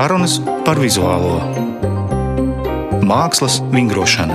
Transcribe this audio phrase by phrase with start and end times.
[0.00, 1.34] Sarunas par vizuālo
[3.04, 4.32] mākslas vingrošanu.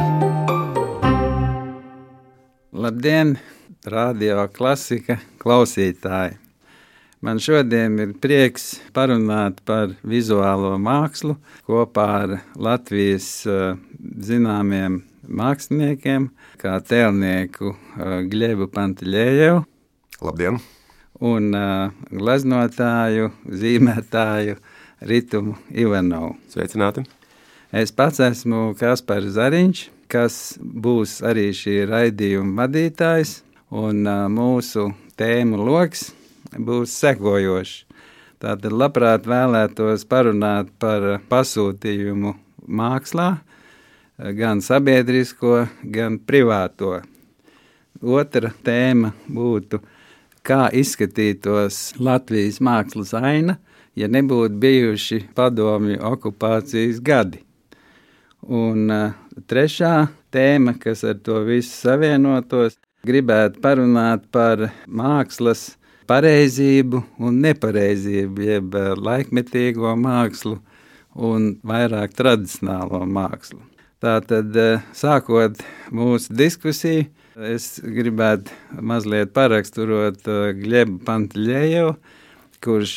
[2.85, 3.31] Labdien,
[3.89, 6.35] radio klasika klausītāji!
[7.25, 12.37] Man šodien ir prieks parunāt par vizuālo mākslu kopā ar
[12.67, 13.73] Latvijas uh,
[14.29, 16.29] zināmiem māksliniekiem,
[16.61, 19.65] kā tēlnieku uh, Glebu Pantelēju.
[20.29, 20.61] Labdien!
[21.25, 24.59] Un uh, gleznotāju, zīmētāju
[25.05, 26.33] Ritumu Ivanovu.
[26.49, 27.03] Sveicināti!
[27.75, 33.35] Es pats esmu Kaspars Zariņš, kas būs arī šī raidījuma vadītājs,
[33.69, 34.87] un mūsu
[35.19, 36.07] tēmu lokus
[36.57, 37.83] būs sekojošs.
[38.41, 42.33] Tātad labprāt vēlētos parunāt par pasūtījumu
[42.65, 43.29] mākslā,
[44.39, 46.97] gan sabiedrisko, gan privāto.
[48.01, 49.83] Otra tēma būtu,
[50.45, 53.59] kā izskatītos Latvijas mākslas aina,
[53.95, 57.41] ja nebūtu bijuši padomju okupācijas gadi.
[58.45, 58.91] Un
[59.49, 59.95] trešā
[60.33, 65.75] tēma, kas ar to visu savienotos, gribētu parunāt par mākslas
[66.09, 70.59] pareizību un nepareizību, jeb laikmetīgo mākslu
[71.15, 73.61] un vairāk tradicionālo mākslu.
[74.03, 74.53] Tātad,
[74.93, 75.61] sākot
[75.95, 77.07] mūsu diskusiju,
[77.49, 78.53] es gribētu
[78.85, 80.27] mazliet paraksturot
[80.59, 81.95] Glebu Pantlēju,
[82.65, 82.95] kurš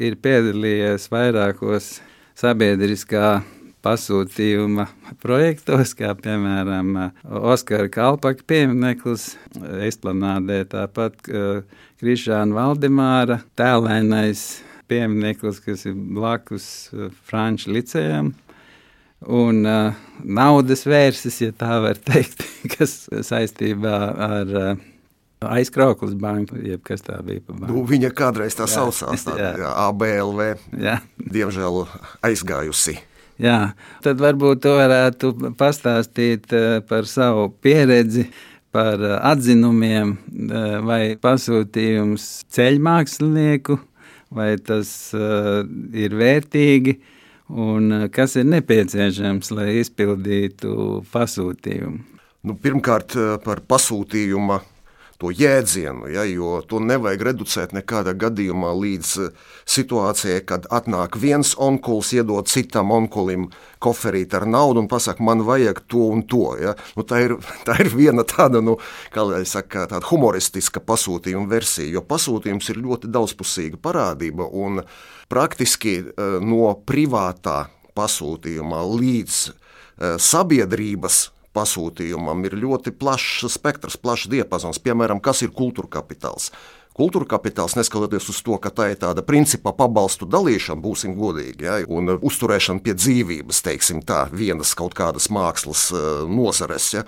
[0.00, 1.98] ir piedalījies vairākos
[2.38, 3.42] sabiedriskā
[3.84, 4.86] pasūtījuma
[5.20, 6.94] projektos, kā piemēram
[7.24, 9.34] Oskara Kalpaka piemineklis,
[9.84, 11.20] Esplanādē, tāpat
[12.00, 14.46] Krišāna Valdemāra tēlēnais
[14.88, 16.66] piemineklis, kas ir blakus
[17.28, 18.32] Franču licējam.
[19.24, 22.44] Un uh, naudas vērsis, ja tā var teikt,
[22.74, 23.94] kas saistībā
[24.26, 24.82] ar uh,
[25.50, 27.42] aizkrauklis banku, jeb kas tā bija.
[27.64, 29.50] Nu, viņa kādreiz tā saucās, tā, jā.
[29.64, 30.46] Jā, ABLV,
[30.80, 31.00] jā.
[31.18, 31.84] diemžēl
[32.24, 32.98] aizgājusi.
[33.42, 36.52] Jā, tad varbūt tu varētu pastāstīt
[36.86, 38.28] par savu pieredzi,
[38.74, 40.14] par atzinumiem,
[40.86, 43.78] vai pasūtījums ceļmākslinieku,
[44.34, 46.94] vai tas ir vērtīgi,
[47.54, 52.02] un kas ir nepieciešams, lai izpildītu pasūtījumu.
[52.44, 54.60] Nu, pirmkārt, par pasūtījuma
[55.24, 59.30] to jēdzienu, ja, jo to nevajag reducēt nekādā gadījumā līdz eh,
[59.64, 63.48] situācijai, kad atnāk viens onkulis, iedod citam onkulim
[63.80, 66.54] koferīt ar naudu un pasaka, man vajag to un to.
[66.60, 66.74] Ja.
[66.96, 67.36] Nu, tā, ir,
[67.66, 68.76] tā ir viena tāda, nu,
[69.48, 74.82] saka, tāda humoristiska pasūtījuma versija, jo pasūtījums ir ļoti daudzpusīga parādība un
[75.32, 77.64] praktiski eh, no privātā
[77.96, 84.80] pasūtījuma līdz eh, sabiedrības pasūtījumam ir ļoti plašs spektrs, plašs diapazons.
[84.82, 86.50] Piemēram, kas ir kultūra kapitāls?
[86.94, 91.80] Kultūra kapitāls, neskatoties uz to, ka tā ir tāda principā pabalstu dalīšana, būsim godīgi, ja,
[91.90, 95.88] un uzturēšana pie dzīvības, teiksim tā, vienas kaut kādas mākslas
[96.30, 96.92] nozares.
[96.94, 97.02] Ja,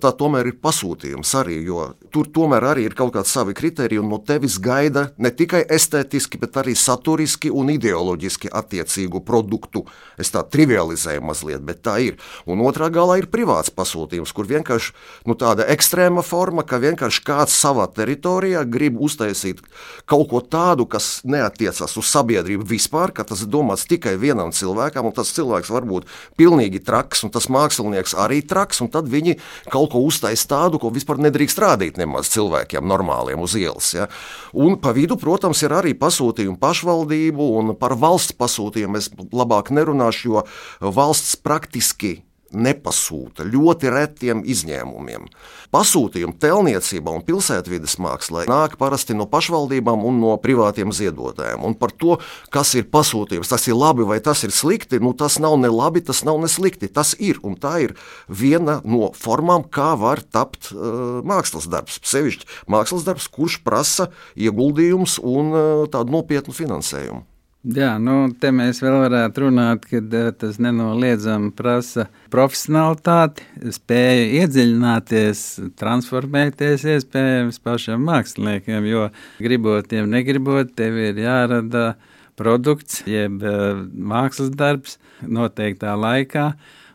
[0.00, 4.10] tā tomēr ir pasūtījums arī, jo tur tomēr arī ir kaut kādi savi kriteriji, un
[4.12, 9.84] no tevis gaida ne tikai estētiski, bet arī saturiski un ideoloģiski attiecīgu produktu.
[10.18, 12.18] Es tā trivializēju mazliet, bet tā ir.
[12.48, 14.94] Un otrā galā ir privāts pasūtījums, kur vienkārši
[15.28, 19.62] nu, tāda ekstrēma forma, ka vienkārši kāds savā teritorijā grib uztaisīt
[20.08, 25.08] kaut ko tādu, kas neatiecas uz sabiedrību vispār, ka tas ir domāts tikai vienam cilvēkam,
[25.08, 26.08] un tas cilvēks var būt
[26.40, 29.38] pilnīgi traks, un tas mākslinieks arī traks, un tad viņi
[29.72, 33.92] kaut kaut ko uztaisīt tādu, ko vispār nedrīkst rādīt nemaz cilvēkiem normāliem uz ielas.
[33.96, 34.08] Ja?
[34.52, 40.28] Un pa vidu, protams, ir arī pasūtījumi pašvaldību un par valsts pasūtījumu es labāk nerunāšu,
[40.28, 42.18] jo valsts praktiski
[42.54, 45.26] nepasūta ļoti retiem izņēmumiem.
[45.74, 51.64] Pasūtījumi telniecībā un pilsētvidas mākslā nāk parasti no pašvaldībām un no privātiem ziedotājiem.
[51.68, 52.16] Un par to,
[52.54, 56.02] kas ir pasūtījums, tas ir labi vai tas ir slikti, nu, tas nav ne labi,
[56.04, 56.88] tas nav ne slikti.
[56.88, 57.96] Tas ir un tā ir
[58.28, 62.00] viena no formām, kā var tapt uh, mākslas darbs.
[62.08, 67.26] Sevišķi mākslas darbs, kurš prasa ieguldījums un uh, tādu nopietnu finansējumu.
[67.66, 69.98] Jā, nu, te mēs vēl varētu runāt, ka
[70.38, 73.42] tas nenoliedzami prasa profesionālitāti,
[73.74, 75.42] spēju iedziļināties,
[75.80, 79.08] transformēties iespējams pašam māksliniekam, jo
[79.42, 81.96] gribot, ja negribot, tev ir jārada
[82.38, 86.52] produkts, jeb mākslas darbs noteiktā laikā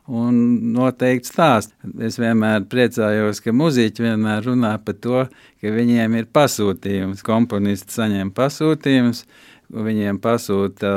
[0.08, 1.76] un noteikti stāst.
[2.00, 5.26] Es vienmēr priecājos, ka muzeķi vienmēr runā par to,
[5.60, 9.26] ka viņiem ir pasūtījums, komponisti saņem pasūtījumus
[9.74, 10.94] Viņiem pasūta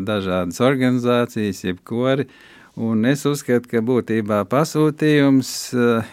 [0.00, 2.24] dažādas organizācijas, jeb kori.
[2.74, 5.50] Un es uzskatu, ka būtībā pasūtījums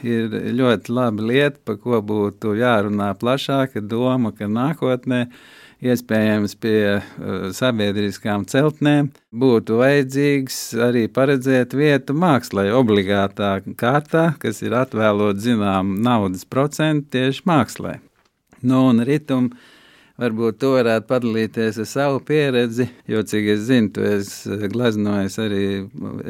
[0.06, 5.24] ir ļoti laba lieta, par ko būtu jārunā plašāk, doma, ka nākotnē
[5.82, 14.78] iespējams pie uh, sabiedriskām celtnēm, būtu vajadzīgs arī paredzēt vietu mākslai obligātā kārtā, kas ir
[14.78, 17.98] atvēlot zinām naudas procentu tieši mākslai.
[18.62, 19.50] Nu, un ritum
[20.22, 25.66] varbūt tu varētu padalīties ar savu pieredzi, jo, cik es zinu, tu esi glaznojis arī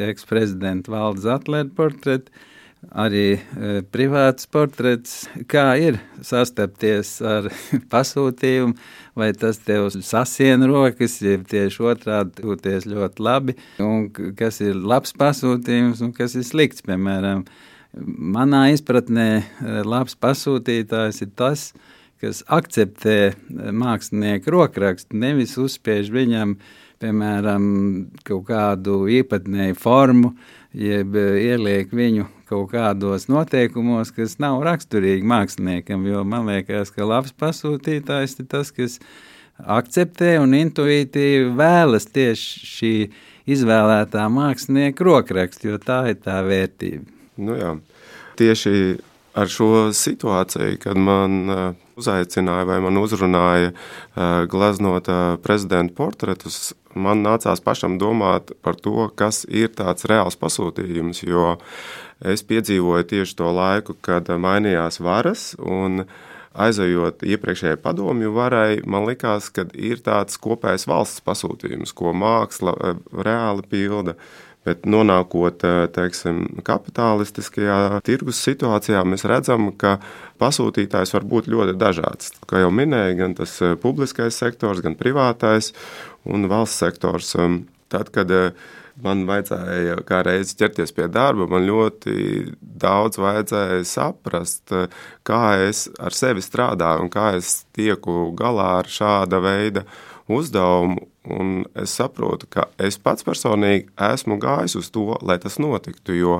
[0.08, 2.48] eksprezidenta valdes atlētu portretu
[2.90, 5.28] arī e, privāts portrets.
[5.50, 7.50] Kā ir sastapties ar
[7.94, 8.76] pasūtījumu,
[9.18, 15.14] vai tas tev sasien rokas, jeb tieši otrādi jūties ļoti labi, un kas ir labs
[15.18, 17.46] pasūtījums un kas ir slikts, piemēram.
[17.92, 19.44] Manā izpratnē e,
[19.86, 22.00] labs pasūtītājs ir tas, kas
[22.30, 23.34] akceptē e,
[23.74, 26.56] mākslinieku rokrakstu, nevis uzspiež viņam,
[27.02, 27.64] piemēram,
[28.28, 30.36] kaut kādu īpatnēju formu,
[30.78, 36.06] jeb ieliek viņu kaut kādos noteikumos, kas nav raksturīgi māksliniekam.
[36.08, 39.00] Jo man liekas, ka labs pasūtītājs ir tas, kas
[39.62, 42.96] akceptē un intuitīvi vēlas tieši šī
[43.52, 47.08] izvēlētā mākslinieka rokrakstu, jo tā ir tā vērtība.
[47.42, 47.72] Nu jā,
[48.40, 48.74] tieši
[49.33, 51.62] ar šo situāciju, kad man uh,
[52.00, 59.07] uzaicināja vai man uzrunāja uh, glaznot uh, prezidenta portretus, man nācās pašam domāt par to,
[59.16, 61.56] kas ir tāds reāls pasūtījums, jo
[62.19, 66.04] es piedzīvoju tieši to laiku, kad mainījās varas un
[66.51, 72.75] aizejot iepriekšējai padomju varai, man likās, ka ir tāds kopējs valsts pasūtījums, ko māksla
[73.16, 74.18] reāli pilda.
[74.62, 75.63] Bet nonākot
[75.96, 79.96] teiksim, kapitalistiskajā tirgus situācijā, mēs redzam, ka
[80.42, 82.36] pasūtītājs var būt ļoti dažāds.
[82.46, 85.72] Kā jau minēju, gan tas publiskais sektors, gan privātais
[86.30, 87.34] un valsts sektors.
[87.92, 88.30] Tad, kad
[89.02, 92.13] man vajadzēja kā reizi ķerties pie darba, man ļoti
[92.62, 94.74] daudz vajadzēja saprast,
[95.28, 99.86] kā es ar sevi strādāju un kā es tieku galā ar šāda veida
[100.39, 101.07] uzdevumu.
[101.31, 106.16] Un es saprotu, ka es pats personīgi esmu gājis uz to, lai tas notiktu.
[106.18, 106.39] Jo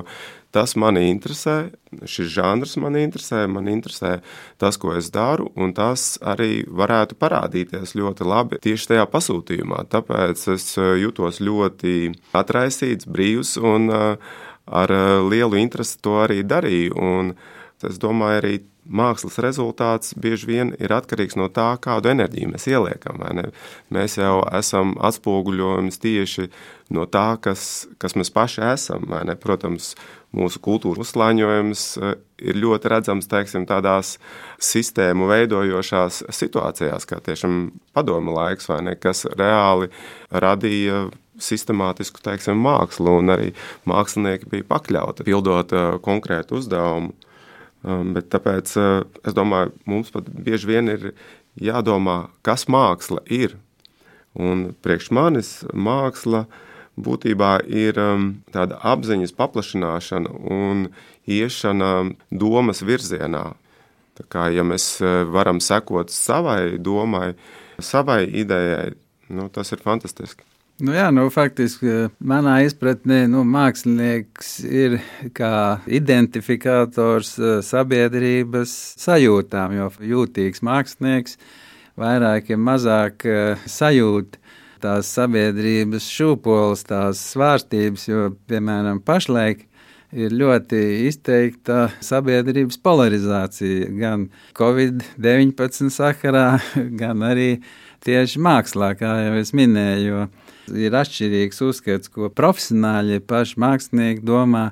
[0.52, 1.70] tas mani interesē,
[2.04, 4.18] šis žanrs man interesē, man interesē
[4.60, 9.86] tas, ko es daru, un tas arī varētu parādīties ļoti labi tieši tajā pasūtījumā.
[9.92, 14.34] Tāpēc es eh, jutos ļoti atraisīts, brīvs un eh,
[14.82, 16.98] ar eh, lielu interesi to arī darīju.
[17.00, 17.32] Un
[17.88, 18.54] es domāju, arī
[18.88, 23.22] mākslas rezultāts bieži vien ir atkarīgs no tā, kādu enerģiju mēs ieliekam.
[23.94, 26.48] Mēs jau esam atspoguļojums tieši
[26.92, 29.06] no tā, kas, kas mēs paši esam.
[29.42, 29.94] Protams,
[30.36, 34.16] mūsu kultūras uzslāņojums eh, ir ļoti redzams teiksim, tādās
[34.62, 39.92] sistēmu veidojošās situācijās, kā tiešām padomu laiks, ne, kas reāli
[40.32, 41.06] radīja
[41.42, 43.52] sistemātisku teiksim, mākslu, un arī
[43.88, 47.14] mākslinieki bija pakļauti pildot uh, konkrētu uzdevumu.
[47.82, 51.08] Um, bet tāpēc uh, es domāju, mums pat bieži vien ir
[51.58, 53.56] jādomā, kas māksla ir.
[54.38, 56.44] Un priekš manis māksla
[56.94, 60.86] būtībā ir um, tāda apziņas paplašināšana un
[61.26, 61.90] iešana
[62.30, 63.48] domas virzienā.
[64.14, 67.32] Tā kā, ja mēs uh, varam sekot savai domai,
[67.82, 68.92] savai idejai,
[69.34, 70.51] nu, tas ir fantastiski.
[70.82, 74.96] Nu jā, nu, faktiski manā izpratnē nu, mākslinieks ir
[75.30, 81.38] kā identifikators eh, sabiedrības sajūtām, jo jūtīgs mākslinieks
[82.02, 84.40] vairāk vai mazāk eh, sajūt
[84.82, 89.68] tās sabiedrības šūpoles, tās svārstības, jo, piemēram, pašlaik
[90.10, 96.56] ir ļoti izteikta sabiedrības polarizācija gan Covid-19 sakarā,
[97.04, 97.52] gan arī
[98.02, 100.26] tieši mākslā, kā jau es minēju
[100.70, 104.70] ir atšķirīgs uzskats, ko profesionāļi paši mākslinieki domā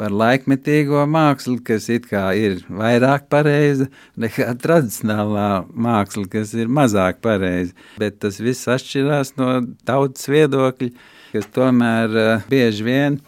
[0.00, 3.86] par laikmetīgo mākslu, kas ir vairāk pareiza
[4.18, 7.76] nekā tradicionālā māksla, kas ir mazāk pareiza.
[8.00, 10.90] Bet tas viss atšķirās no tautas viedokļa,
[11.32, 13.20] kas tomēr uh, bieži vien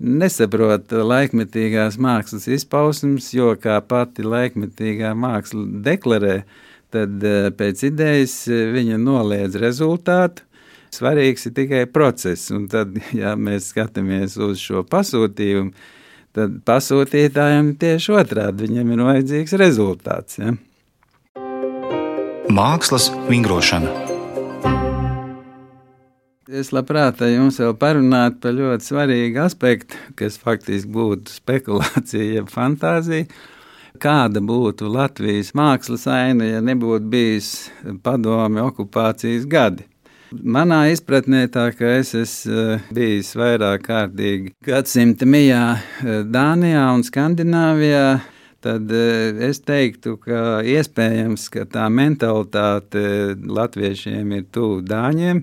[0.00, 6.42] nesaprot laikmetīgās mākslas izpausmes, jo kā pati laikmetīgā māksla deklarē,
[6.92, 10.49] tad uh, pēc idejas uh, viņa noliedz rezultātu
[10.90, 15.70] Svarīgs ir tikai process, un tad, ja mēs skatāmies uz šo pasūtījumu,
[16.34, 20.40] tad pasūtītājiem tieši otrādi viņam ir vajadzīgs rezultāts.
[20.42, 20.54] Ja?
[22.50, 23.92] Mākslas vingrošana.
[26.50, 33.28] Es labprāt jums vēl parunātu par ļoti svarīgu aspektu, kas faktiski būtu spekulācija, jeb fantāzija.
[34.02, 37.52] Kāda būtu Latvijas mākslas aina, ja nebūtu bijis
[38.02, 39.86] padomi okupācijas gadi?
[40.30, 47.02] Manā izpratnē, tā kā es esmu eh, bijis vairāk kārtīgi gadsimta mijā eh, Dānijā un
[47.02, 48.20] Skandināvijā,
[48.62, 53.02] tad es teiktu, ka iespējams, ka tā mentalitāte
[53.42, 55.42] latviešiem ir tuvu dāņiem.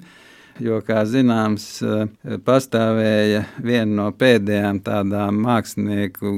[0.64, 1.66] Jo, kā zināms,
[2.46, 6.32] pastāvēja viena no pēdējām tādām mākslinieku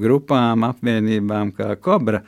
[0.00, 2.22] grupām, apvienībām kā Kobra,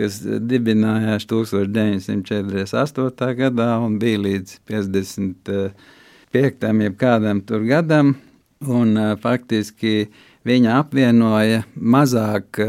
[0.00, 3.36] kas dibinājās 1948.
[3.36, 6.72] gadā un bija līdz 55.
[6.86, 8.14] jeb kādam tur gadam.
[8.60, 8.92] Un,
[9.22, 10.10] faktiski
[10.44, 12.60] viņa apvienoja mazāk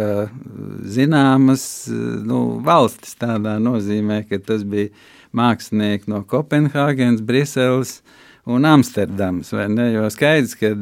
[0.87, 1.87] zināmas
[2.23, 4.89] nu, valstis tādā nozīmē, ka tas bija
[5.35, 7.99] mākslinieki no Kopenhāgenes, Briseles
[8.47, 9.51] un Amsterdamas.
[9.51, 10.73] Jo skaidrs, ka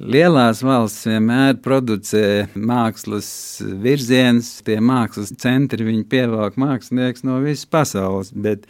[0.00, 3.26] Lielās valsts vienmēr producē mākslas
[3.60, 8.30] virziens, pie mākslas centra viņi pievelk mākslinieks no visas pasaules.
[8.32, 8.64] Bet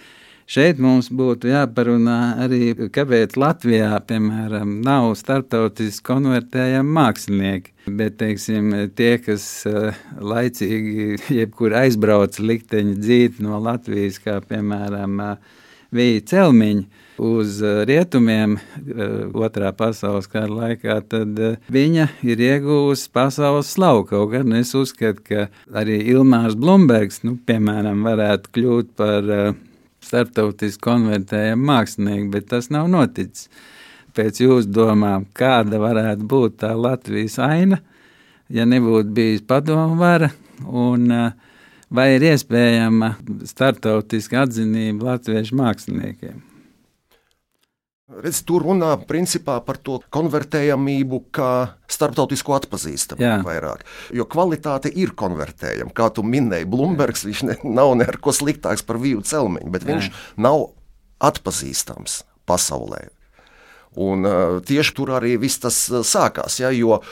[0.51, 7.71] šeit mums būtu jāparunā arī, kāpēc Latvijā, piemēram, nav starptautiski konvertējami mākslinieki.
[7.87, 15.23] Bet, teiksim, tie, kas eh, laicīgi, jebkur aizbrauc likteņa dzīt no Latvijas, kā piemēram
[15.95, 19.03] Vīja Celmiņa, uz eh, rietumiem eh,
[19.35, 24.07] otrā pasaules kara laikā, tad eh, viņa ir iegūusi pasaules slavu.
[24.09, 25.47] Kaut gan es uzskatu, ka
[25.79, 29.31] arī Ilmārs Blumbergs, nu, piemēram, varētu kļūt par
[30.03, 33.49] starptautiski konvertējumu mākslinieku, bet tas nav noticis.
[34.13, 37.79] Pēc jūsu domām, kāda varētu būt tā Latvijas aina,
[38.53, 40.29] ja nebūtu bijis padomu vara,
[40.69, 41.09] un
[41.89, 43.15] vai ir iespējama
[43.49, 46.52] starptautiska atzinība latviešu māksliniekiem?
[48.13, 51.53] Redz, tur runā principā par to konvertējamību, kā
[51.89, 53.87] starptautisko atpazīstamību vairāk.
[54.13, 55.95] Jo kvalitāte ir konvertējama.
[55.97, 59.95] Kā tu minēji, Blūmbergs ne, nav neko sliktāks par vīru celmiņu, bet Jā.
[59.95, 60.13] viņš
[60.45, 60.69] nav
[61.25, 63.07] atpazīstams pasaulē.
[64.01, 65.77] Un, uh, tieši tur arī viss tas
[66.09, 66.57] sākās.
[66.63, 67.03] Ja, jo uh,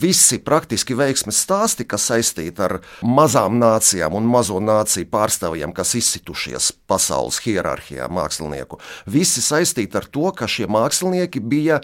[0.00, 6.72] visi praktiski veiksmes stāsti, kas saistīti ar mazām nācijām un mazo nāciju pārstāvjiem, kas izsitušies
[6.90, 11.80] pasaules hierarhijā, mākslinieku, visi saistīti ar to, ka šie mākslinieki bija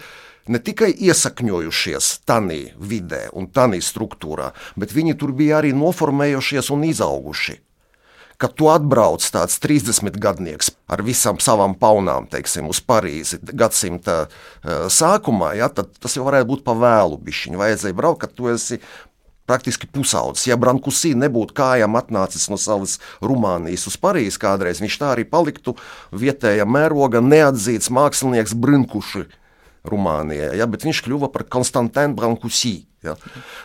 [0.50, 6.88] ne tikai iesakņojušies tajā vidē un tajā struktūrā, bet viņi tur bija arī noformējušies un
[6.90, 7.60] izauguši
[8.40, 14.88] kad tu atbrauc tāds 30 gadnieks ar visām savām paunām, teiksim, uz Parīzi gadsimta uh,
[14.90, 17.60] sākumā, ja, tad tas jau varētu būt pa vēlu bišķiņu.
[17.60, 18.80] Vajadzēja braukt, kad tu esi
[19.50, 20.46] praktiski pusaudzis.
[20.46, 25.74] Ja Brankusī nebūtu kājām atnācis no savas Rumānijas uz Parīzi kādreiz, viņš tā arī paliktu
[26.14, 29.26] vietējā mēroga neatzīts mākslinieks Brinkuši.
[29.90, 32.82] Rumānijā, ja, bet viņš kļuva par Konstantīnu Brankusī.
[33.00, 33.14] Ja.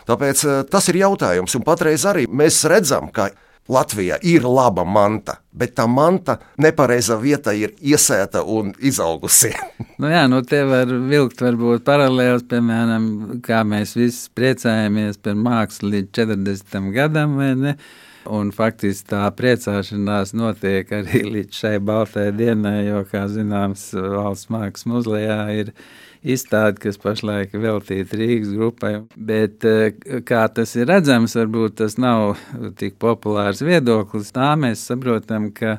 [0.08, 3.28] Tāpēc tas ir jautājums, un patreiz arī mēs redzam, ka
[3.68, 9.50] Latvijā ir laba manta, bet tā manta nepareizā vietā ir iesēta un izaugusi.
[10.02, 13.08] nu jā, nu te var vilkt varbūt paralēls, piemēram,
[13.46, 17.78] kā mēs visi priecājamies par mākslu līdz 40 gadam, vai ne?
[18.26, 24.90] Un faktiski tā priecāšanās notiek arī līdz šai baltajai dienai, jo, kā zināms, valsts mākslas
[24.90, 25.74] muzejā ir
[26.26, 28.92] izstāde, kas pašlaik veltīta Rīgas grupai.
[29.16, 29.94] Bet eh,
[30.26, 32.36] kā tas ir redzams, varbūt tas nav
[32.80, 34.34] tik populārs viedoklis.
[34.36, 35.78] Tā mēs saprotam, ka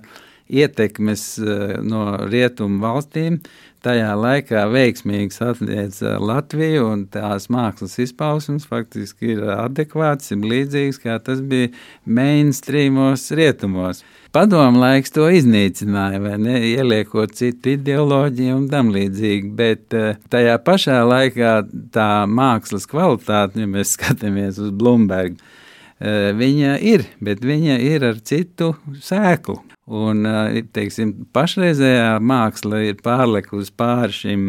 [0.50, 3.42] ietekmes eh, no rietumu valstīm
[3.86, 11.18] tajā laikā veiksmīgi sasniedz Latviju, un tās mākslas izpausmes faktiski ir adekvāts, ir līdzīgs, kā
[11.24, 11.72] tas bija
[12.04, 14.04] mainstreamos rietumos.
[14.36, 20.58] Padomu laiks to iznīcināja, vai ne, ieliekot citu ideoloģiju un tam līdzīgi, bet eh, tajā
[20.66, 21.54] pašā laikā
[21.96, 25.40] tā mākslas kvalitāte, ja mēs skatāmies uz Blumbergu,
[26.00, 29.58] viņa ir, bet viņa ir ar citu sēklu.
[29.88, 34.42] Un, eh, teiksim, pašreizējā māksla ir pārlekusi pāri šim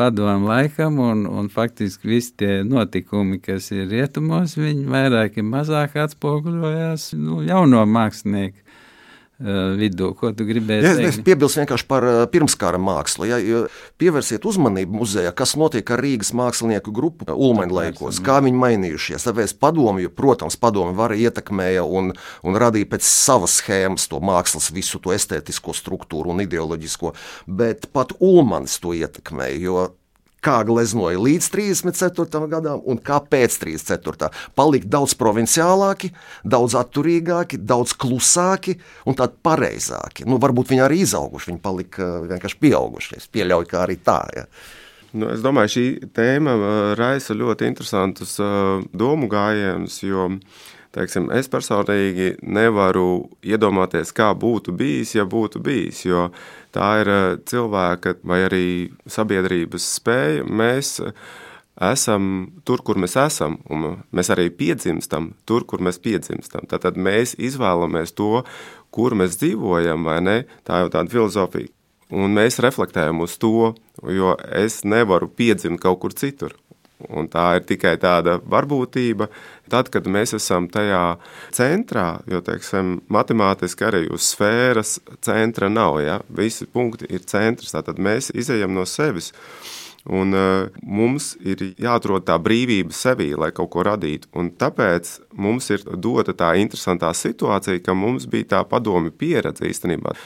[0.00, 5.98] padomu laikam, un, un faktiski visi tie notikumi, kas ir rietumos, viņi vairāk vai mazāk
[6.06, 8.61] atspoguļojās nu, jauno mākslinieku Eh,
[9.78, 10.12] vidū.
[10.18, 11.06] Ko tu gribēji teikt?
[11.08, 13.28] Es piebilstu vienkārši par eh, pirmskara mākslu.
[13.30, 13.38] Ja,
[14.00, 19.26] pievērsiet uzmanību muzejā, kas notiek ar Rīgas mākslinieku grupu Ulmaņlaikos, kā viņi mainījušies.
[19.28, 25.00] Tāpēc padomju, protams, padomju vara ietekmēja un, un radīja pēc savas schēmas to mākslas, visu
[25.02, 27.14] to estētisko struktūru un ideoloģisko,
[27.46, 29.88] bet pat Ulmans to ietekmēja, jo
[30.42, 32.42] kā gleznoja līdz 34.
[32.50, 34.30] gadam un kā pēc 34.
[34.58, 40.26] palika daudz provinciālāki, daudz atturīgāki, daudz klusāki un tādi pareizāki.
[40.26, 43.20] Nu, varbūt viņi arī izauguši, viņi palika uh, vienkārši pieauguši.
[43.22, 44.18] Es pieļauju, ka arī tā.
[44.36, 44.46] Ja.
[45.12, 46.68] Nu, es domāju, šī tēma uh,
[46.98, 50.30] raisa ļoti interesantus uh, domu gājienus, jo
[50.92, 56.02] teiksim, es personīgi nevaru iedomāties, kā būtu bijis, ja būtu bijis.
[56.08, 56.26] Jo
[56.72, 58.66] Tā ir eh, cilvēka vai arī
[59.10, 60.46] sabiedrības spēja.
[60.48, 61.12] Mēs eh,
[61.92, 62.24] esam
[62.68, 66.68] tur, kur mēs esam, un mēs arī piedzimstam tur, kur mēs piedzimstam.
[66.70, 68.44] Tad mēs izvēlamies to,
[68.92, 70.38] kur mēs dzīvojam, vai ne?
[70.68, 71.72] Tā jau tāda filozofija.
[72.12, 73.72] Un mēs reflektējam uz to,
[74.12, 76.52] jo es nevaru piedzimt kaut kur citur.
[77.10, 79.28] Un tā ir tikai tāda varbūtība.
[79.72, 81.02] Tad, kad mēs esam tajā
[81.54, 86.18] centrā, jo teiksim, matemātiski arī uz sfēras centra nav, ja?
[86.28, 89.32] visi punkti ir centrs, tad mēs izējam no sevis.
[90.02, 94.32] Un, uh, mums ir jāatrod tā brīvība sevī, lai kaut ko radītu.
[94.34, 100.16] Un tāpēc mums ir dota tā interesantā situācija, ka mums bija tā padomi pieredze īstenībā.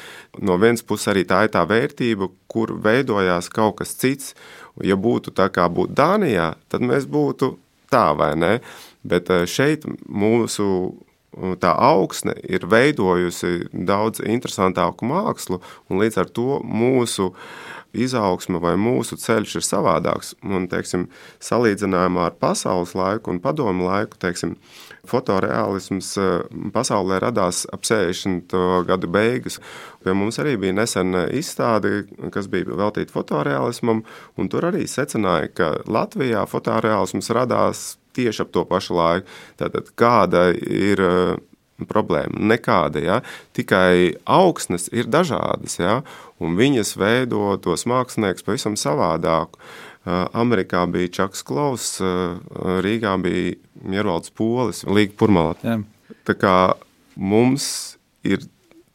[0.40, 4.33] No vienas puses arī tā ir tā vērtība, kur veidojās kaut kas cits.
[4.85, 7.54] Ja būtu tā kā būtu Dānijā, tad mēs būtu
[7.92, 8.59] tā vai ne.
[9.06, 10.66] Bet šeit mūsu
[11.61, 17.33] tā augsne ir veidojusi daudz interesantāku mākslu, un līdz ar to mūsu
[17.97, 20.35] izaugsme vai mūsu ceļš ir savādāks.
[20.45, 21.06] Un, teiksim,
[21.45, 24.56] salīdzinājumā ar pasaules laiku un padomu laiku, teiksim,
[25.09, 26.13] fotoreālisms
[26.75, 28.55] pasaulē radās ap 60.
[28.89, 29.61] gadu beigas.
[30.05, 34.05] Pie mums arī bija nesen izstāde, kas bija veltīta fotoreālismam,
[34.37, 37.87] un tur arī secināja, ka Latvijā fotoreālisms radās
[38.17, 39.37] tieši ap to pašu laiku.
[39.61, 41.03] Tātad, kāda ir
[41.85, 42.41] problēma?
[42.53, 43.03] Nekāda.
[43.03, 43.19] Ja?
[43.57, 46.01] Tikai augsnes ir dažādas, ja?
[46.41, 49.59] un viņas veido tos mākslinieks pavisam savādāk.
[50.07, 51.97] Amerikā bija Čaks Klaus,
[52.87, 55.81] Rīgā bija Miervalds Polis, Līga Purmalā.
[56.27, 56.57] Tā kā
[57.17, 57.97] mums
[58.27, 58.45] ir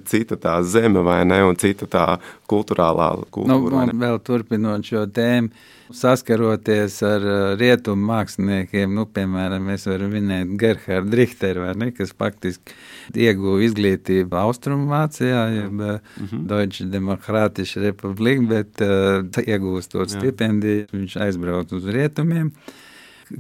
[0.08, 2.06] cita tā zeme vai ne, un cita tā
[2.50, 3.86] kultūrālā kultūra.
[3.89, 5.51] Nu, vēl turpinot šo tēmu,
[5.95, 7.25] saskaroties ar
[7.60, 12.75] rietumu māksliniekiem, nu, piemēram, mēs varam minēt Gerhardu Richteru, ne, kas faktiski
[13.15, 16.45] ieguva izglītību Austrumvācijā, jeb mm -hmm.
[16.51, 22.51] Deutsche Demokratische Republika, bet uh, iegūstot stipendiju, viņš aizbrauc uz rietumiem.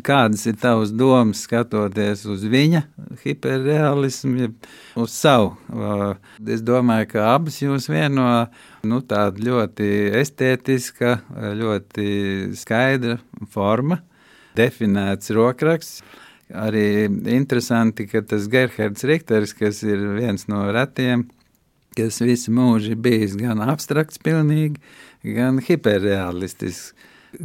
[0.05, 2.83] Kādas ir tavas domas, skatoties uz viņa
[3.23, 4.47] hiperrealismu,
[5.01, 5.55] uz savu?
[6.47, 8.27] Es domāju, ka abas jūs vieno
[8.87, 9.89] nu, tāda ļoti
[10.21, 11.17] estētiska,
[11.59, 12.07] ļoti
[12.59, 13.17] skaidra
[13.51, 13.99] forma,
[14.57, 16.01] definēts rokraksts.
[16.51, 21.29] Arī interesanti, ka tas Gerhards Rikters, kas ir viens no retiem,
[21.95, 24.81] kas visu mūžu bijis gan abstrakts, pilnīgi,
[25.23, 26.91] gan hiperrealistisks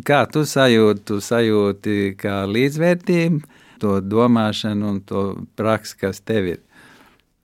[0.07, 3.43] Kā tu sajūti, tu sajūti kā līdzvērtību,
[3.83, 5.27] to domāšanu un to
[5.59, 6.63] praksi, kas tev ir?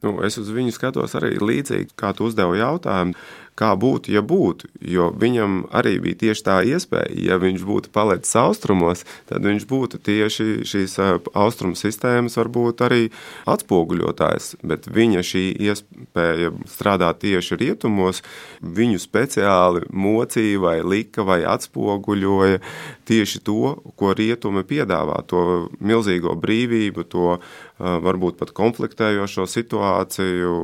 [0.03, 3.15] Nu, es uz viņu skatos arī līdzīgi, kā tu uzdevi jautājumu
[3.59, 4.69] kā būtu, ja būtu.
[4.81, 10.01] Jo viņam arī bija tieši tā iespēja, ja viņš būtu palicis austrumos, tad viņš būtu
[10.03, 10.97] tieši šīs
[11.33, 13.03] austrumu sistēmas, varbūt arī
[13.51, 14.57] atspoguļotājs.
[14.65, 18.23] Bet viņa šī iespēja strādāt tieši rietumos,
[18.63, 22.63] viņu speciāli mocīja vai lika vai atspoguļoja
[23.09, 27.37] tieši to, ko rietumi piedāvā, to milzīgo brīvību, to
[27.79, 30.57] varbūt pat konfliktējošo situāciju,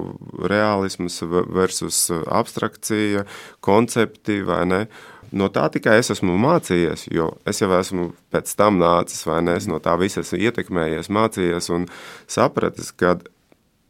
[0.50, 3.26] realisms versus abstrakcija,
[3.64, 4.82] koncepti vai ne.
[5.28, 9.58] No tā tikai es esmu mācījies, jo es jau esmu pēc tam nācis, vai ne?
[9.60, 11.84] Es no tā visa esmu ietekmējies, mācījies un
[12.30, 13.18] sapratis, ka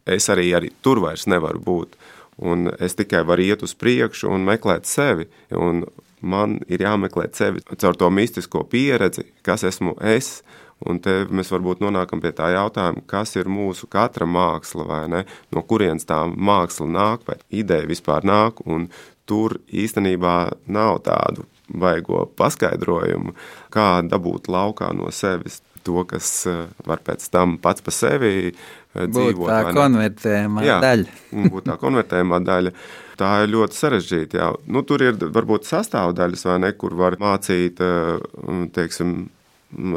[0.08, 1.94] es arī, arī tur vairs nevaru būt.
[2.38, 5.26] Un es tikai varu iet uz priekšu un meklēt sevi.
[5.54, 5.84] Un
[6.20, 10.38] man ir jāmeklē sevi caur to mistisko pieredzi, kas esmu es.
[10.86, 15.24] Un te mēs varbūt nonākam pie tā jautājuma, kas ir mūsu katra māksla, vai ne?
[15.50, 18.86] No kurienes tā māksla nāk, vai ideja vispār nāk, un
[19.26, 20.36] tur īstenībā
[20.70, 23.34] nav tādu vaigo paskaidrojumu,
[23.74, 28.54] kā dabūt laukā no sevis to, kas eh, var pēc tam pats pa sevi eh,
[28.94, 29.42] dzīvot.
[29.42, 31.20] Būt tā konvertējumā daļa.
[31.52, 32.74] būt tā konvertējumā daļa.
[33.18, 34.38] Tā ir ļoti sarežģīta.
[34.38, 34.48] Jā.
[34.70, 39.16] Nu, tur ir varbūt sastāvdaļas, vai ne, kur var mācīt, eh, teiksim,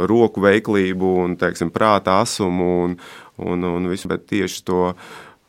[0.10, 2.96] roku veiklību un teiksim, prāta asumu un,
[3.40, 4.82] un, un visu, bet tieši to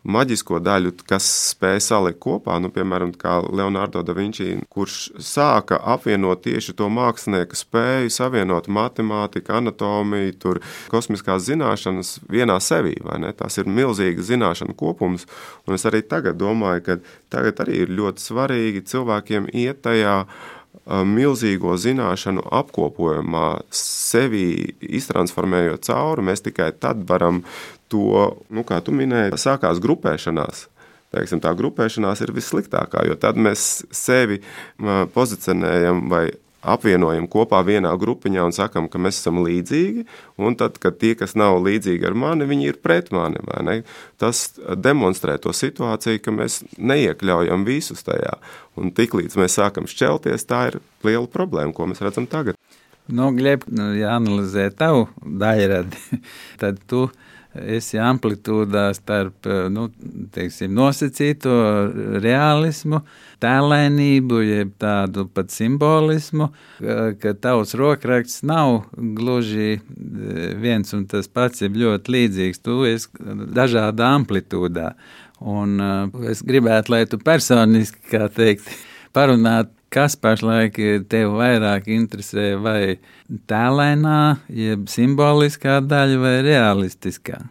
[0.03, 3.13] maģisko daļu, kas spēja salikt kopā, nu, piemēram,
[3.55, 10.63] Leonardo da Vinci, kurš sāka apvienot tieši to mākslinieka spēju, savienot matemātiku, anatomiju, tur
[10.93, 12.97] kosmiskās zināšanas vienā sevī.
[13.39, 15.29] Tas ir milzīgs zināšanu kopums,
[15.67, 16.99] un es arī tagad domāju, ka
[17.33, 20.23] tagad arī ir ļoti svarīgi cilvēkiem iet tajā
[20.87, 27.43] milzīgo zināšanu apkopojumā, sevi iztransformējot cauri, mēs tikai tad varam
[27.93, 30.67] to, nu, kā tu minēji, sākās grupēšanās.
[31.13, 34.41] Teiksim, tā grupēšanās ir vissliktākā, jo tad mēs sevi
[35.13, 36.31] pozicionējam vai
[36.63, 40.07] apvienojam kopā vienā grupiņā un sakam, ka mēs esam līdzīgi,
[40.43, 43.77] un tad, kad tie, kas nav līdzīgi ar mani, viņi ir pret mani, vai ne?
[44.23, 48.37] Tas demonstrē to situāciju, ka mēs neiekļaujam visus tajā,
[48.79, 52.59] un tiklīdz mēs sākam šķelties, tā ir liela problēma, ko mēs redzam tagad.
[53.07, 56.21] Nu, Gleb, nu, ja analizē tavu daļradi,
[56.63, 57.09] tad tu
[57.53, 59.89] esi amplitūdā starp nu,
[60.33, 61.53] teiksim, nosacīto
[62.23, 63.03] realismu,
[63.43, 66.49] tēlēnību, jeb tādu pat simbolismu,
[67.21, 69.83] ka tavs rokraksts nav gluži e,
[70.63, 72.63] viens un tas pats, jeb ļoti līdzīgs.
[72.65, 74.95] Tu esi dažādā amplitūdā.
[75.43, 78.69] Un uh, es gribētu, lai tu personiski, kā teikt,
[79.17, 80.79] parunātu kas pašlaik
[81.13, 82.97] tev vairāk interesē, vai
[83.51, 87.43] tēlēnā, jeb simboliskā daļa, vai realistiskā?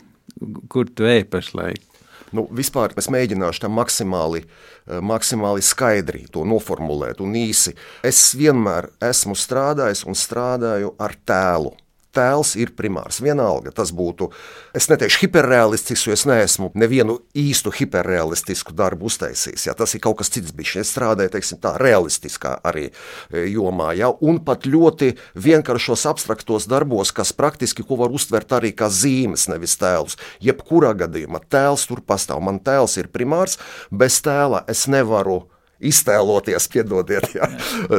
[0.72, 1.88] Kur tu ej pašlaik?
[2.32, 7.76] Nu, vispār es mēģināšu tam maksimāli, eh, maksimāli skaidri to noformulēt un īsi.
[8.04, 11.76] Es vienmēr esmu strādājis un strādāju ar tēlu
[12.16, 13.22] tēls ir primārs.
[13.24, 14.30] Vienalga tas būtu,
[14.78, 19.68] es neteikšu hiperrealistisks, jo es neesmu nevienu īstu hiperrealistisku darbu uztaisījis.
[19.70, 20.82] Ja, tas ir kaut kas cits, bijis.
[20.82, 27.14] Es strādāju teiksim, tā realistiskā arī e, jomā, ja, un pat ļoti vienkāršos abstraktos darbos,
[27.16, 30.20] kas praktiski ko var uztvert arī kā zīmes, nevis tēlus.
[30.44, 32.44] Jebkurā gadījumā tēls tur pastāv.
[32.44, 33.58] Man tēls ir primārs,
[33.92, 35.44] bez tēla es nevaru
[35.82, 37.50] iztēloties, piedodiet, ja,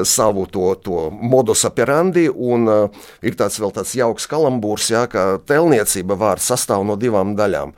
[0.08, 2.28] savu to, to modus operandi.
[2.32, 7.36] Un, uh, ir tāds vēl tāds jauks kalambūrs, ja, ka tēlniecība vārds sastāv no divām
[7.38, 7.74] daļām.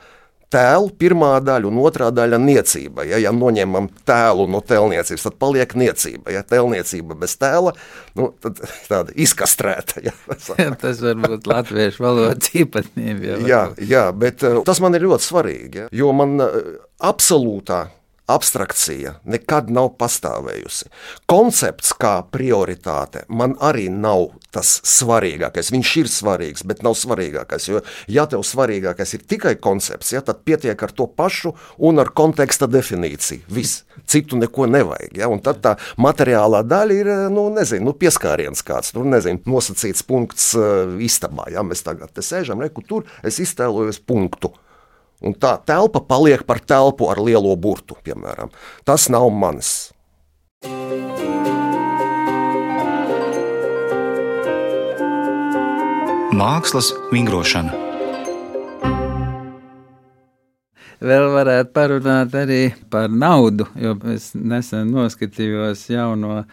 [0.55, 3.03] Tēlu pirmā daļa un otrā daļa- niecība.
[3.09, 6.31] Ja, ja noņemam tēlu no tēlniecības, tad paliek niecība.
[6.31, 7.73] Ja tēlniecība bez tēla,
[8.15, 10.05] nu, tad tāda izkastrēta.
[10.05, 10.13] Ja,
[10.81, 13.41] tas var būt latviešu valodas īpatnība.
[13.49, 16.61] Jā, jā, bet uh, tas man ir ļoti svarīgi, ja, jo man uh,
[17.03, 17.87] absolūtā
[18.31, 20.89] abstrakcija nekad nav pastāvējusi.
[21.29, 25.71] Koncepts kā prioritāte man arī nav tas svarīgākais.
[25.73, 27.67] Viņš ir svarīgs, bet nav svarīgākais.
[27.69, 32.13] Jo, ja tev svarīgākais ir tikai koncepts, ja, tad pietiek ar to pašu un ar
[32.15, 33.45] konteksta definīciju.
[33.51, 33.83] Viss.
[34.09, 35.15] Citu neko nevajag.
[35.19, 40.05] Ja, un tad tā materiālā daļa ir nu, nezinu, nu, pieskāriens kāds, nu, nezinu, nosacīts
[40.07, 41.49] punkts uh, istabā.
[41.53, 44.53] Ja, mēs tagad te sēžam, reku, tur es iztēlojos punktu.
[45.25, 48.51] Un tā telpa paliek par telpu ar lielo burtu, piemēram.
[48.85, 49.71] Tas nav mans.
[56.35, 57.73] Mākslas vingrošana.
[61.05, 62.61] Vēl varētu parunāt arī
[62.91, 66.43] par naudu, jo es nesen noskatījos jauno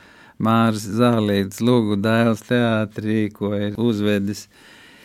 [0.43, 4.47] Māras Zālītes Lūgu dēls teātrī, ko ir uzvedis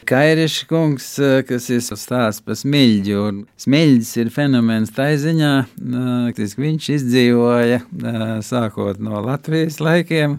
[0.08, 3.24] Kairiša kungs, eh, kas ir stāsts par smilģu.
[3.60, 5.50] Smilģis ir fenomens tā ziņā,
[6.38, 10.38] ka eh, viņš izdzīvoja eh, sākot no Latvijas laikiem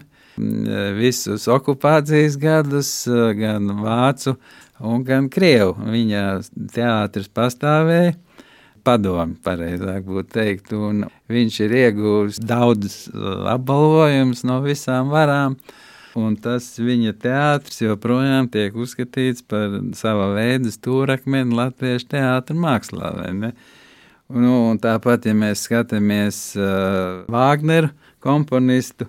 [0.97, 2.89] visus okupācijas gadus,
[3.37, 4.37] gan vācu
[5.05, 5.75] gan krievu.
[5.91, 6.23] Viņa
[6.73, 8.15] teātris pastāvēja
[8.87, 13.03] padomu, pareizāk būtu teikt, un viņš ir ieguvis daudz
[13.53, 15.59] apbalvojumus no visām varām
[16.19, 23.13] un tas viņa teātris joprojām tiek uzskatīts par sava veida stūrakmeni latviešu teātra mākslā.
[24.29, 27.89] Nu, tāpat, ja mēs skatāmies uh, Wagneru
[28.21, 29.07] komponistu,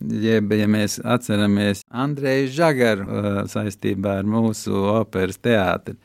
[0.00, 5.98] jeb, ja mēs atceramies Andreju Žagaru uh, saistībā ar mūsu operas teātri,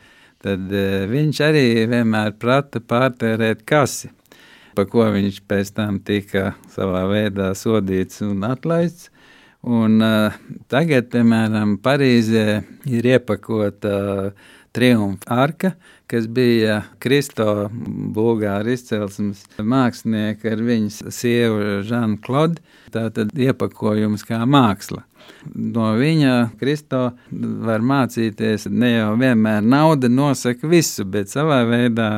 [0.43, 4.11] tad uh, viņš arī vienmēr prata pārtērēt kasi,
[4.75, 9.13] pa ko viņš pēc tam tika savā veidā sodīts un atlaists.
[9.65, 10.35] Un, uh,
[10.69, 12.61] tagad, piemēram, Parīzē
[12.93, 13.95] ir iepakota
[14.29, 15.71] uh, triumfa arka,
[16.07, 17.67] kas bija Kristo
[18.15, 22.61] Bulgāru izcelsmes mākslinieka ar viņas sievu Žanu Klodu.
[22.93, 25.01] Tātad iepakojums kā māksla.
[25.55, 27.01] No viņa Kristo
[27.67, 32.11] var mācīties ne jau vienmēr nauda nosaka visu, bet savā veidā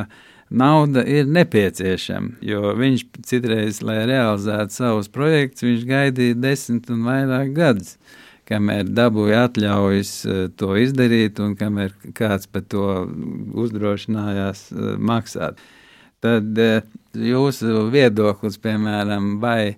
[0.50, 2.40] nauda ir nepieciešama.
[2.44, 7.96] Jo viņš citreiz, lai realizētu savus projektus, viņš gaidīja desmit un vairāk gadus.
[8.50, 12.86] Kamēr dabūja atļaujas eh, to izdarīt, un kamēr kāds par to
[13.62, 15.60] uzdrošinājās eh, maksāt.
[16.20, 16.82] Tad eh,
[17.14, 19.76] jūsu viedoklis, piemēram, vai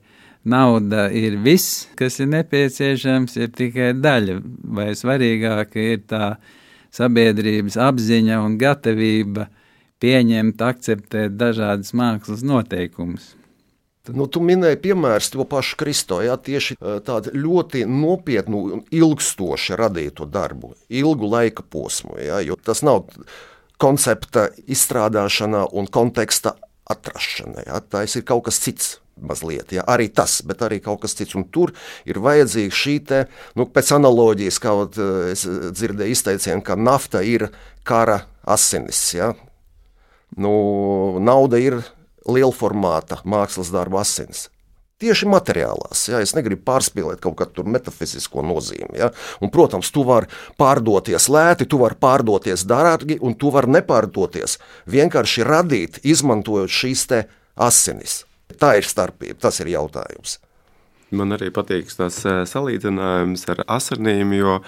[0.48, 4.40] nauda ir viss, kas ir nepieciešams, ir tikai daļa,
[4.74, 6.36] vai svarīgāka ir tā
[6.92, 9.50] sabiedrības apziņa un gatavība
[10.02, 13.32] pieņemt, akceptēt dažādas mākslas noteikumus.
[14.10, 16.74] Nu, tu minēji, piemēram, to pašu Kristo, jā, tieši
[17.06, 22.16] tādu ļoti nopietnu un ilgstoši radītu darbu, ilgu laika posmu.
[22.18, 23.04] Jā, tas nav
[23.82, 26.56] koncepta izstrādāšana un konteksta
[26.90, 27.62] atrašana.
[27.68, 28.96] Jā, tas ir kaut kas cits.
[29.22, 31.36] Mazliet, ja, arī tas, bet arī kaut kas cits.
[31.38, 31.70] Un tur
[32.08, 33.18] ir vajadzīga šī te,
[33.54, 34.72] nu, pēc analoģijas, kā
[35.30, 37.50] es dzirdēju izteicienu, ka nafta ir
[37.86, 39.04] kara asinis.
[39.14, 39.30] Ja,
[40.36, 41.80] Nu, nauda ir
[42.28, 44.48] liela formāta mākslas darba asins.
[45.02, 46.04] tieši materiālās.
[46.12, 46.20] Ja?
[46.22, 49.00] Es negribu pārspīlēt kaut kādu metafizisko nozīmi.
[49.00, 49.10] Ja?
[49.42, 54.60] Un, protams, tu vari pārdoties lēti, tu vari pārdoties dārgi, un tu vari nepārdoties.
[54.86, 57.08] Vienkārši radīt, izmantojot šīs
[57.56, 58.22] asinis.
[58.60, 60.38] Tā ir starpība, tas ir jautājums.
[61.12, 64.60] Man arī patīk tas eh, salīdzinājums ar asinīm, jo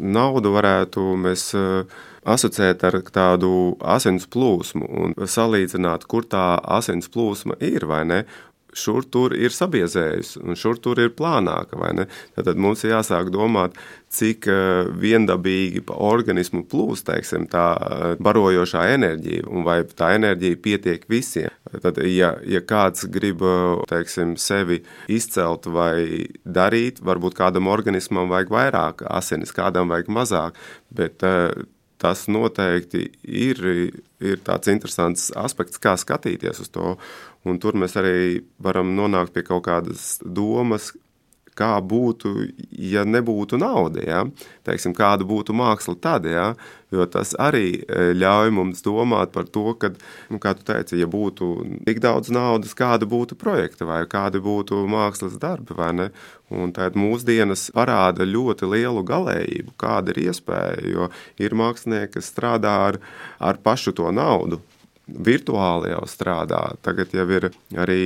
[0.00, 7.56] naudu varētu mēs eh, asociēt ar tādu asins plūsmu un salīdzināt, kur tā asins plūsma
[7.64, 8.24] ir vai ne
[8.76, 11.78] šur tur ir sabiezējusi, un šur tur ir plānāka.
[12.36, 13.76] Tad mums ir jāsāk domāt,
[14.10, 20.60] cik eh, viendabīgi pa organismu plūst teiksim, tā eh, barojošā enerģija, un vai tā enerģija
[20.62, 21.50] pietiek visiem.
[21.82, 23.44] Tad, ja, ja kāds grib
[23.90, 24.80] teiksim, sevi
[25.10, 30.58] izcelt vai darīt, varbūt kādam organismam vajag vairāk asinis, kādam vajag mazāk,
[30.94, 31.50] bet eh,
[32.00, 33.60] tas noteikti ir,
[34.20, 36.94] ir tāds interesants aspekts, kā skatīties uz to.
[37.48, 40.90] Un tur mēs arī varam nonākt pie kaut kādas domas,
[41.60, 42.34] kā būtu,
[42.72, 44.04] ja nebūtu nauda.
[44.06, 44.24] Ja?
[44.66, 46.54] Teiksim, kāda būtu māksla tad, ja?
[46.90, 49.92] jo tas arī e, ļauj mums domāt par to, ka,
[50.30, 51.50] nu, kā tu teici, ja būtu
[51.86, 55.76] tik daudz naudas, kāda būtu projekta vai kādi būtu mākslas darbi.
[56.50, 62.74] Un tad mūsdienas parāda ļoti lielu galējību, kāda ir iespēja, jo ir mākslinieki, kas strādā
[62.88, 63.00] ar,
[63.38, 64.58] ar pašu to naudu
[65.10, 66.60] virtuāli jau strādā.
[66.82, 68.02] Tagad jau ir arī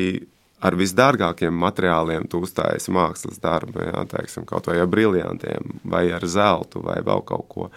[0.65, 6.25] ar visdārgākiem materiāliem tu uzstājies mākslas darbu, jā, teiksim, kaut vai ar briljantiem, vai ar
[6.25, 7.69] zeltu, vai vēl kaut ko.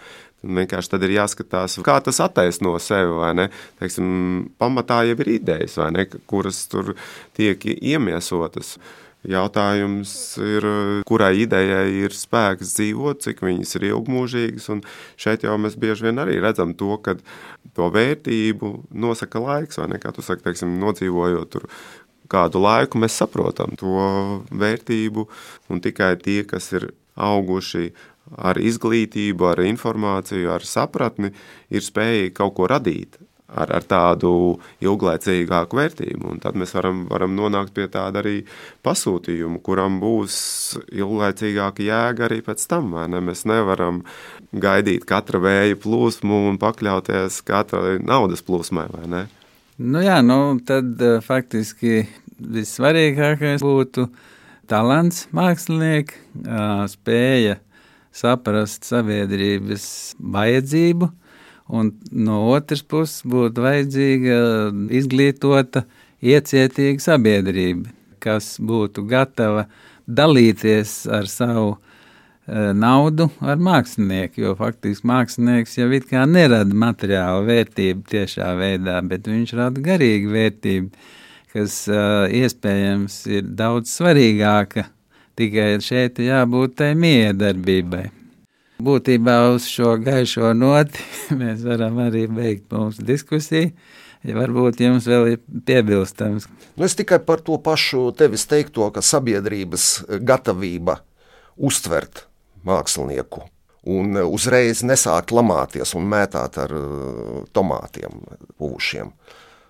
[0.47, 3.47] Vienkārši tad ir jāskatās, kā tas attaisno sevi?
[3.81, 4.07] Teiksim,
[4.61, 6.93] pamatā jau ir idejas, ne, kuras tur
[7.35, 8.77] tiek iemiesotas.
[9.27, 10.63] Jautājums ir,
[11.09, 14.69] kurai idejai ir spēks dzīvot, cik viņas ir ilgmūžīgas.
[15.19, 17.17] Šeit jau mēs bieži vien arī redzam to, ka
[17.75, 19.99] to vērtību nosaka laiks, vai ne?
[19.99, 21.65] Kā tu saki, teiksim, nodzīvojot tur
[22.31, 25.27] kādu laiku, mēs saprotam to vērtību.
[25.71, 27.91] Un tikai tie, kas ir auguši
[28.37, 31.31] ar izglītību, ar informāciju, ar sapratni,
[31.71, 34.31] ir spējīgi kaut ko radīt ar, ar tādu
[34.83, 36.33] ilglaicīgāku vērtību.
[36.33, 38.41] Un tad mēs varam, varam nonākt pie tāda arī
[38.85, 40.37] pasūtījuma, kuram būs
[40.91, 42.93] ilglaicīgāka jēga arī pēc tam.
[43.07, 43.21] Ne?
[43.23, 44.03] Mēs nevaram
[44.51, 48.89] gaidīt katra vēja plūsmu un pakļauties katrai naudas plūsmai.
[49.77, 54.07] Nu jā, nu tad uh, faktiski vissvarīgākais būtu
[54.69, 56.17] talants mākslinieks,
[56.91, 57.59] spēja
[58.09, 59.85] saprast sabiedrības
[60.17, 61.11] vajadzību,
[61.77, 64.39] un no otras puses būtu vajadzīga
[64.97, 65.85] izglītota,
[66.25, 69.67] iecietīga sabiedrība, kas būtu gatava
[70.07, 71.77] dalīties ar savu
[72.47, 79.27] naudu ar mākslinieku, jo faktiski mākslinieks jau it kā nerada materiālu vērtību tiešā veidā, bet
[79.27, 81.07] viņš rada garīgu vērtību,
[81.51, 84.87] kas uh, iespējams ir daudz svarīgāka
[85.37, 88.07] Tikai šeit jābūt tai miedarbībai.
[88.81, 91.03] Būtībā uz šo gaišo noti
[91.39, 93.69] mēs varam arī beigt mūsu diskusiju.
[94.25, 96.47] Ja varbūt jums vēl ir piebilstams.
[96.73, 99.85] Nu, es tikai par to pašu tevis teikto, ka sabiedrības
[100.25, 100.97] gatavība
[101.69, 102.25] uztvert
[102.67, 103.47] mākslinieku
[103.87, 108.23] un uzreiz nesākt lamāties un mētāt ar uh, tomātiem
[108.59, 109.13] puvušiem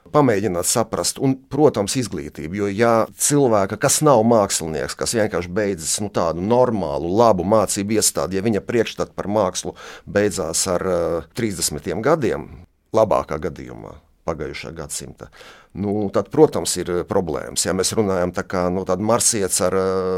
[0.07, 2.55] pamēģināt saprast, un, protams, izglītību.
[2.55, 8.37] Jo, ja cilvēka, kas nav mākslinieks, kas vienkārši beidzis nu, tādu normālu, labu mācību iestādi,
[8.39, 9.75] ja viņa priekšstats par mākslu
[10.07, 12.47] beidzās ar uh, 30 gadiem,
[12.95, 13.97] labākā gadījumā.
[14.27, 15.29] Pagājušā gadsimta.
[15.79, 17.63] Nu, tad, protams, ir problēmas.
[17.63, 19.75] Ja mēs runājam par nu, tādu marsietis ar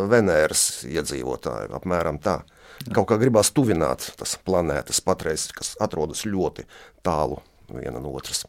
[0.10, 2.40] Venēras iedzīvotāju, apmēram tā.
[2.88, 6.66] Kaut kā gribās tuvināt tas planētas patreiz, kas atrodas ļoti
[7.06, 7.42] tālu
[7.74, 8.46] viena no otras.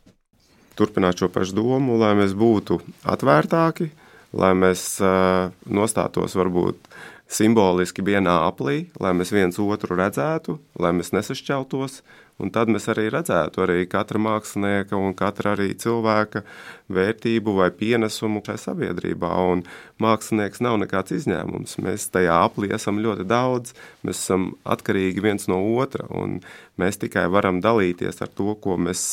[0.78, 2.78] Turpināt šo pašu domu, lai mēs būtu
[3.10, 3.90] atvērtāki,
[4.38, 6.86] lai mēs uh, nostātos varbūt
[7.30, 12.02] simboliski vienā aplī, lai mēs viens otru redzētu, lai mēs nesašķeltos.
[12.40, 16.40] Un tad mēs arī redzētu arī katra mākslinieka un katra arī cilvēka
[16.88, 19.28] vērtību vai pienesumu šai sabiedrībā.
[19.52, 19.66] Un
[20.00, 21.76] mākslinieks nav nekāds izņēmums.
[21.84, 23.74] Mēs tajā aplī esam ļoti daudz,
[24.08, 26.40] mēs esam atkarīgi viens no otra, un
[26.80, 29.04] mēs tikai varam dalīties ar to, ko mēs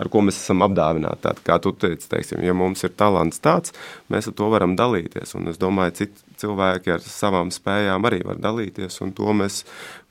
[0.00, 1.22] ar ko mēs esam apdāvināti.
[1.26, 3.74] Tātad, kā tu teici, teiksim, ja mums ir talants tāds,
[4.12, 5.34] mēs ar to varam dalīties.
[5.38, 9.62] Un es domāju, citi cilvēki ar savām spējām arī var dalīties, un to mēs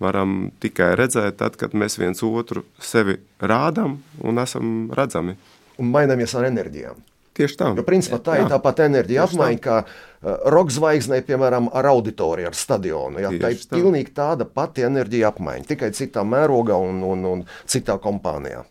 [0.02, 5.38] varam tikai redzēt tad, kad mēs viens otru sevi rādām un esam redzami.
[5.80, 7.06] Un mainamies ar enerģijām.
[7.39, 7.67] Tieši tā.
[7.71, 8.43] Jo, principā, tā jā.
[8.43, 13.21] ir tāpat enerģija apmaiņa, kā uh, roka zvaigznē, piemēram, ar auditoriju, ar stadionu.
[13.23, 13.78] Jā, tā ir tā.
[13.78, 18.65] pilnīgi tāda pati enerģija apmaiņa, tikai citā mērogā un, un, un citā kompānijā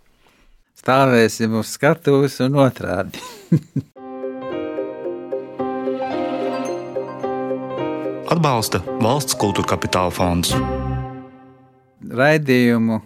[0.79, 3.23] stāvēsim uz skatuves un otrādi.
[8.39, 10.53] atbalsta valsts kultūra kapitāla fonds.
[11.99, 13.01] Raidījumu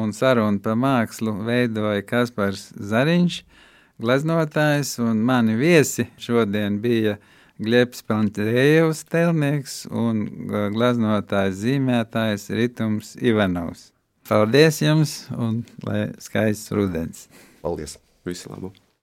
[0.00, 3.36] un sarunu par mākslu veidoja Kaspars Zariņš,
[4.00, 7.18] gleznotājs, un mani viesi šodien bija
[7.60, 10.24] Glebs Pantējevs, telnieks un
[10.72, 13.89] gleznotājs zīmētājs Ritums Ivanovs.
[14.30, 17.24] Paldies jums un lai skaists rudens!
[17.64, 17.96] Paldies!
[18.22, 18.70] Visu labu!